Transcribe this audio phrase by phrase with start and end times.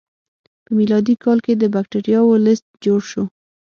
[0.63, 3.23] په میلادي کال کې د بکتریاوو لست جوړ شو.